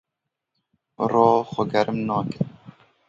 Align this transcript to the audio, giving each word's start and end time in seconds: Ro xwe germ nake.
Ro 1.11 1.27
xwe 1.49 1.63
germ 1.71 1.95
nake. 2.07 2.39